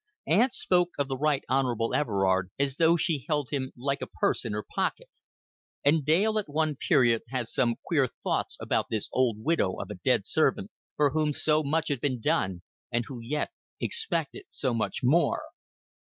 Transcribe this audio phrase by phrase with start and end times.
[0.25, 4.43] Aunt spoke of the Right Honorable Everard as though she held him like a purse
[4.43, 5.09] in her pocket,
[5.85, 10.01] and Dale at one period had some queer thoughts about this old widow of a
[10.03, 15.03] dead servant for whom so much had been done and who yet expected so much
[15.03, 15.43] more.